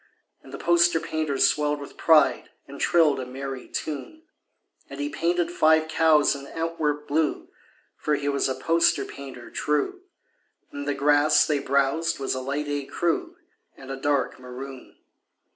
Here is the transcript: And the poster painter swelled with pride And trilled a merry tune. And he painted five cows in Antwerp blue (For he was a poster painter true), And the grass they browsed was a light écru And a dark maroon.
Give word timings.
And 0.41 0.51
the 0.51 0.57
poster 0.57 0.99
painter 0.99 1.37
swelled 1.37 1.79
with 1.79 1.95
pride 1.95 2.49
And 2.67 2.81
trilled 2.81 3.19
a 3.19 3.25
merry 3.27 3.67
tune. 3.67 4.23
And 4.89 4.99
he 4.99 5.09
painted 5.09 5.51
five 5.51 5.87
cows 5.87 6.33
in 6.35 6.47
Antwerp 6.47 7.07
blue 7.07 7.49
(For 7.97 8.15
he 8.15 8.27
was 8.27 8.49
a 8.49 8.55
poster 8.55 9.05
painter 9.05 9.51
true), 9.51 10.01
And 10.71 10.87
the 10.87 10.95
grass 10.95 11.45
they 11.45 11.59
browsed 11.59 12.17
was 12.17 12.33
a 12.33 12.41
light 12.41 12.65
écru 12.65 13.35
And 13.77 13.91
a 13.91 13.95
dark 13.95 14.39
maroon. 14.39 14.97